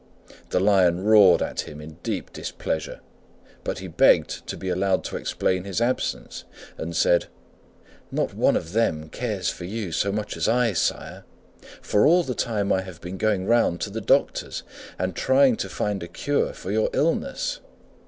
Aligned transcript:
The 0.49 0.59
Lion 0.59 1.03
roared 1.03 1.43
at 1.43 1.67
him 1.69 1.79
in 1.79 1.99
deep 2.01 2.33
displeasure, 2.33 3.01
but 3.63 3.77
he 3.77 3.87
begged 3.87 4.47
to 4.47 4.57
be 4.57 4.67
allowed 4.69 5.03
to 5.03 5.15
explain 5.15 5.63
his 5.63 5.79
absence, 5.79 6.43
and 6.75 6.95
said, 6.95 7.27
"Not 8.11 8.33
one 8.33 8.55
of 8.57 8.71
them 8.71 9.09
cares 9.09 9.49
for 9.51 9.65
you 9.65 9.91
so 9.91 10.11
much 10.11 10.35
as 10.35 10.47
I, 10.49 10.73
sire, 10.73 11.23
for 11.83 12.07
all 12.07 12.23
the 12.23 12.33
time 12.33 12.73
I 12.73 12.81
have 12.81 12.99
been 12.99 13.19
going 13.19 13.45
round 13.45 13.79
to 13.81 13.91
the 13.91 14.01
doctors 14.01 14.63
and 14.97 15.15
trying 15.15 15.55
to 15.57 15.69
find 15.69 16.01
a 16.01 16.07
cure 16.07 16.51
for 16.53 16.71
your 16.71 16.89
illness." 16.93 17.59